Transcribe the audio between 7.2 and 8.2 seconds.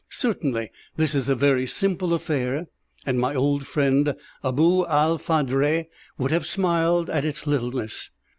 its littleness.